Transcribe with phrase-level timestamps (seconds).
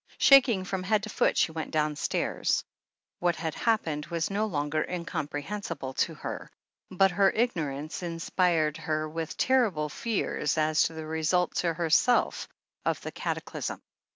[0.17, 2.63] Shaking from head to foot, she went downstairs.
[3.19, 6.49] What had happened was no longer incomprehensible to her,
[6.89, 12.47] but her ignorance inspired her with terrible fears as to the results to herself
[12.83, 13.79] of the cataclysm.